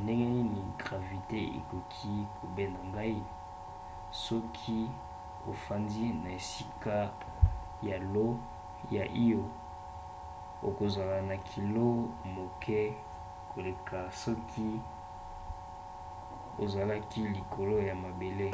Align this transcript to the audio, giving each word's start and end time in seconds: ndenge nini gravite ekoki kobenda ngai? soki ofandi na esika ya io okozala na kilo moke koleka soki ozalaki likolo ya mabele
ndenge 0.00 0.26
nini 0.34 0.60
gravite 0.80 1.38
ekoki 1.58 2.10
kobenda 2.36 2.80
ngai? 2.90 3.20
soki 4.24 4.78
ofandi 5.50 6.00
na 6.22 6.28
esika 6.38 6.96
ya 8.96 9.04
io 9.28 9.42
okozala 10.68 11.16
na 11.30 11.36
kilo 11.50 11.88
moke 12.36 12.80
koleka 13.50 13.98
soki 14.22 14.68
ozalaki 16.62 17.20
likolo 17.34 17.76
ya 17.88 17.94
mabele 18.02 18.48